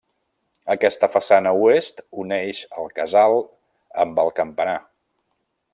Aquesta 0.75 1.09
façana 1.15 1.51
oest 1.67 2.01
uneix 2.23 2.61
el 2.85 2.91
casal 3.01 3.37
amb 4.05 4.23
el 4.25 4.35
campanar. 4.41 4.79